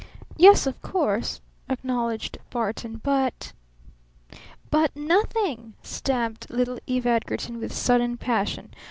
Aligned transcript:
"Yes, 0.35 0.65
of 0.65 0.81
course," 0.81 1.41
acknowledged 1.69 2.39
Barton. 2.49 2.99
"But" 3.03 3.53
"But 4.71 4.95
NOTHING!" 4.95 5.75
stamped 5.83 6.49
little 6.49 6.79
Eve 6.87 7.05
Edgarton 7.05 7.59
with 7.59 7.71
sudden 7.71 8.17
passion. 8.17 8.73